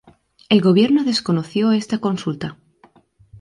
El 0.49 0.61
gobierno 0.61 1.03
desconoció 1.03 1.71
esta 1.73 1.99
consulta. 1.99 2.57